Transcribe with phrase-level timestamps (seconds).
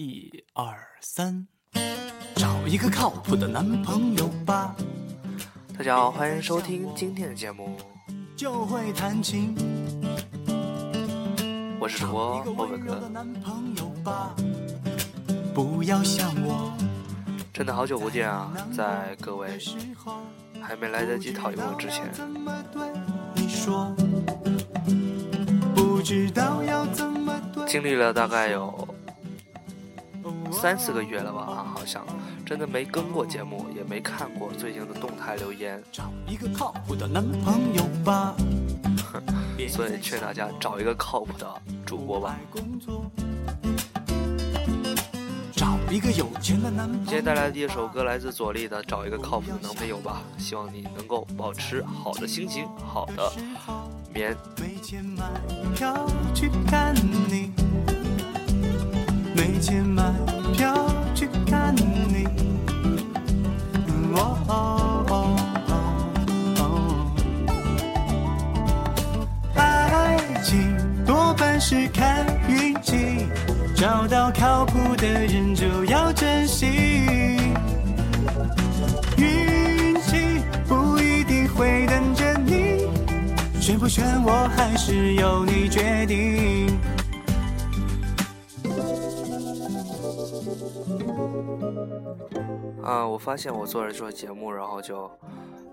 [0.00, 1.44] 一二三，
[2.36, 4.72] 找一个靠谱的男朋友吧，
[5.76, 7.76] 大家好，欢迎收听今天的节目，
[8.36, 9.56] 就会弹琴。
[11.80, 13.08] 我是主播找一个波本哥的。
[13.08, 14.36] 男朋友吧，
[15.52, 16.72] 不要像我
[17.52, 18.52] 真的好久不见啊！
[18.72, 19.58] 在各位
[20.62, 22.08] 还没来得及讨厌我之前，
[27.66, 28.94] 经历了大概有
[30.50, 32.04] 三四个月了吧，好像
[32.44, 38.34] 真的没更过节目，也没看过最近的动态留言，找一个靠谱的男朋友吧，
[39.68, 41.46] 所以劝大家找一个靠谱的
[41.86, 42.36] 主播吧。
[45.52, 47.04] 找一个有钱的男朋友。
[47.04, 53.32] 今天带来的第一首歌来自左立的《找一个靠谱的男朋友吧》，希望你能够保持好的心情，好的
[54.12, 54.36] 眠。
[54.56, 55.28] 没钱买
[55.74, 56.94] 票去看
[57.28, 57.50] 你，
[59.38, 60.02] 没钱买
[60.52, 60.74] 票
[61.14, 62.26] 去看你。
[64.12, 65.36] 哦哦哦
[66.58, 66.64] 哦，
[69.54, 70.74] 爱情
[71.06, 73.28] 多半是看运气，
[73.76, 76.66] 找到靠谱的人就要珍惜。
[79.16, 82.88] 运气不一定会等着你。
[83.60, 86.76] 选不选我还是由你决定。
[92.82, 95.10] 啊，我发现我做着做节目，然后就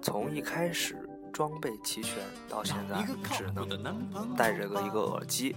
[0.02, 0.98] 从一开始
[1.32, 2.18] 装备齐全
[2.50, 3.66] 到现在只能
[4.36, 5.56] 带着个一个耳机，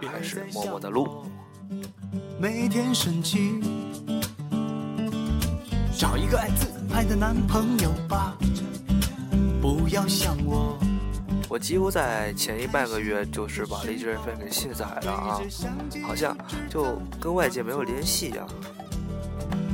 [0.00, 1.24] 还是默默的录。
[2.38, 3.60] 每天生气，
[5.96, 8.36] 找一个爱自拍的男朋友吧，
[9.60, 10.78] 不要像我。
[11.52, 15.38] 我几乎在前一半个月就是把荔枝 FM 给卸载了啊，
[16.02, 16.34] 好像
[16.70, 18.48] 就跟外界没有联系一样。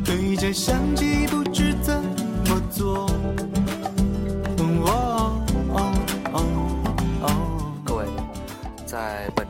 [0.05, 2.03] 对着相机不知怎
[2.49, 3.09] 么做。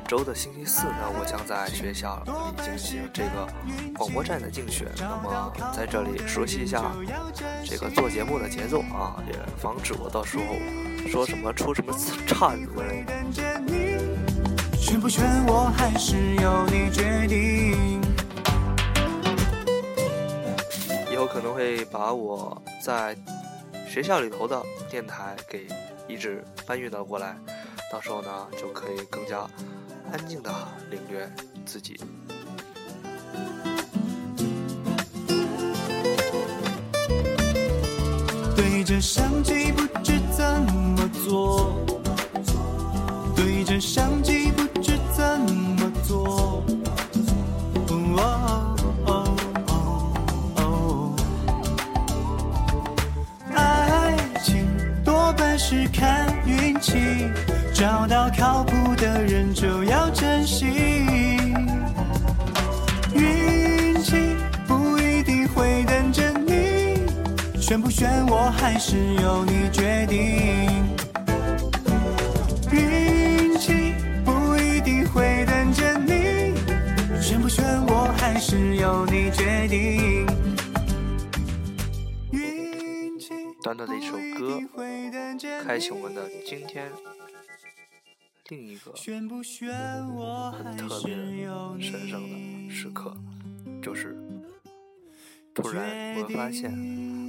[0.08, 2.32] 周的星期四呢，我将在学校里
[2.64, 3.46] 进行这个
[3.94, 4.88] 广播站的竞选。
[4.96, 6.82] 那么在这里熟悉一下
[7.62, 10.44] 这个做节目的节奏啊，也防止我到时候
[11.10, 11.92] 说什么出什么
[12.26, 13.12] 岔子之类的。
[14.78, 18.00] 选不选我还是由你决定。
[21.12, 23.14] 以后可能会把我在
[23.86, 25.68] 学校里头的电台给
[26.08, 27.36] 一直搬运到过来，
[27.92, 29.46] 到时候呢就可以更加
[30.12, 30.50] 安静的
[30.90, 31.30] 领略
[31.64, 32.00] 自己。
[38.56, 41.74] 对着相机不知怎么做，
[43.36, 46.64] 对着相机不知怎么做。
[48.20, 48.74] 哦
[49.06, 49.36] 哦
[49.66, 49.72] 哦
[50.56, 51.16] 哦，
[53.54, 54.66] 爱情
[55.04, 57.28] 多半是看运气，
[57.74, 60.66] 找到靠谱的人就要珍惜。
[63.14, 64.36] 运气
[64.66, 67.06] 不一定会等着你，
[67.60, 70.18] 选不选我还是由你决定。
[72.72, 76.54] 运气不一定会等着你，
[77.20, 80.26] 选不选我还是由你决定。
[82.32, 84.60] 运气短短的一首歌
[85.64, 86.90] 开启我们的今天
[88.48, 89.70] 另一个选不选
[90.14, 91.46] 我还很特别
[91.82, 93.14] 神圣的时刻，
[93.82, 94.16] 就是
[95.54, 96.72] 突然我们发现，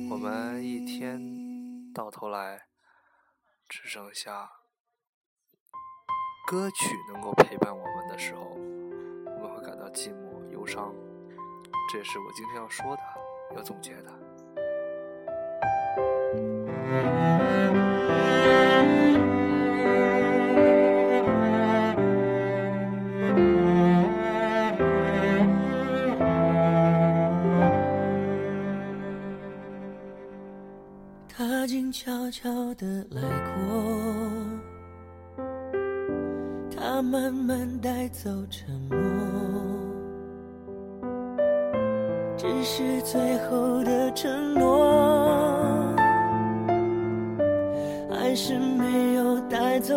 [0.09, 2.62] 我们一天到头来
[3.68, 4.50] 只剩下
[6.47, 8.41] 歌曲能够陪伴我们的时候，
[9.25, 10.96] 我们会感到寂寞、忧伤。
[11.91, 13.01] 这也是我今天要说的，
[13.57, 14.28] 要总结的。
[31.69, 33.63] 静悄悄地来过，
[36.75, 38.98] 它慢慢带走沉默，
[42.36, 45.95] 只是最后的承诺，
[48.10, 49.95] 还是没有带走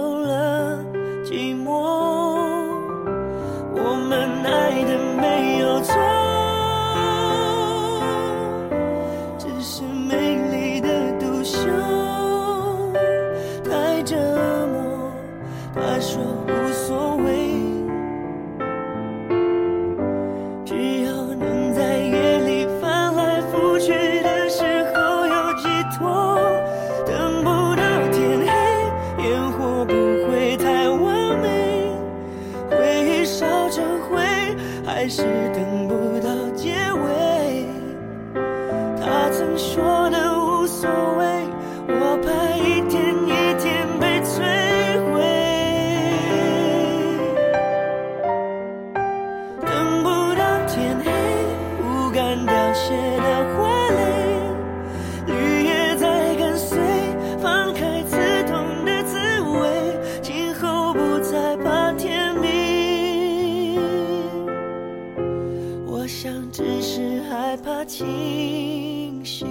[67.93, 69.47] 清醒。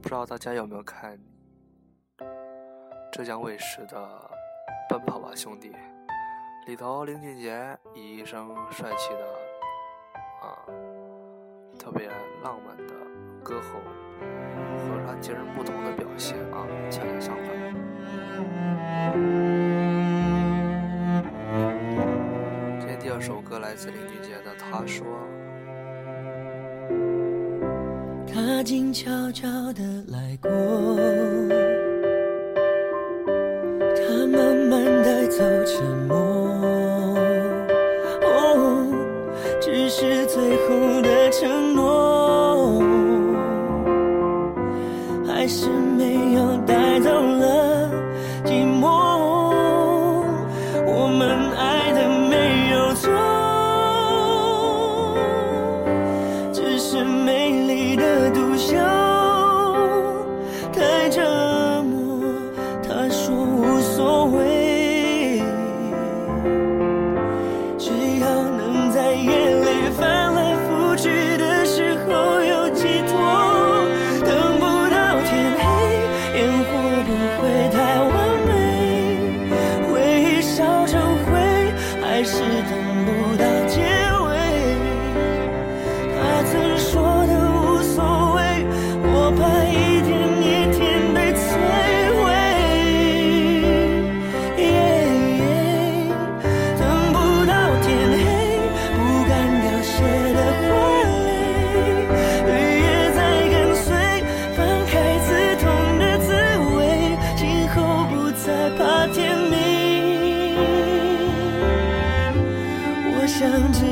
[0.00, 1.20] 不知道大家有没有看
[3.12, 3.98] 浙江卫视的
[4.88, 5.68] 《奔跑吧兄弟》，
[6.66, 9.26] 里头林俊杰以一声帅气的
[10.40, 10.56] 啊，
[11.78, 12.08] 特别
[12.42, 12.94] 浪漫的
[13.44, 13.78] 歌喉，
[14.78, 17.46] 和他截然不同的表现啊，恰恰相反。
[22.80, 25.04] 今天第二首歌来自林俊杰的《他说》。
[28.26, 30.50] 他静悄悄地来过，
[33.94, 36.16] 他慢慢带走沉默。
[38.22, 38.86] 哦，
[39.60, 41.87] 只是最后的承诺，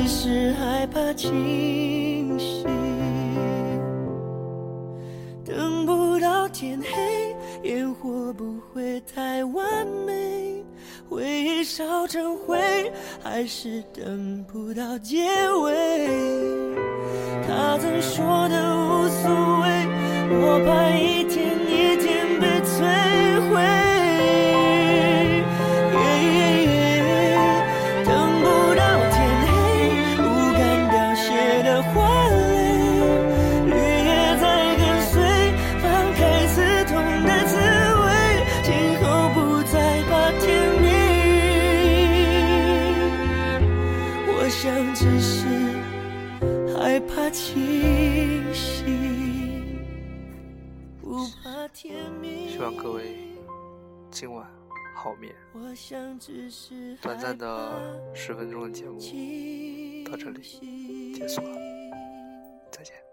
[0.07, 2.63] 是害怕清醒，
[5.45, 7.35] 等不到天黑，
[7.69, 10.63] 烟火不会太完美，
[11.09, 12.57] 回忆烧成灰，
[13.21, 15.25] 还是等不到结
[15.61, 16.17] 尾。
[17.45, 19.29] 他曾说的无所
[19.61, 19.67] 谓，
[20.39, 21.36] 我怕一天
[47.29, 49.85] 清醒，
[51.01, 52.49] 不怕天明。
[52.49, 53.17] 希望各位
[54.09, 54.49] 今晚
[54.95, 55.35] 好眠。
[55.53, 58.99] 我想只是短暂的十分钟的节目
[60.09, 61.57] 到这里结束了，
[62.71, 63.06] 再见。